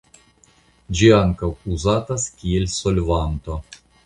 [0.99, 3.61] Ĝi ankaŭ uzatas kiel solvanto.